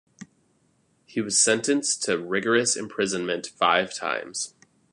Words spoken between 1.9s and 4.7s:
to rigorous imprisonment five times.